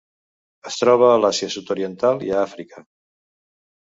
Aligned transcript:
Es 0.69 0.77
troba 0.83 1.09
a 1.09 1.19
l'Àsia 1.25 1.49
Sud-oriental 1.57 2.25
i 2.29 2.33
a 2.37 2.39
Àfrica. 2.47 2.81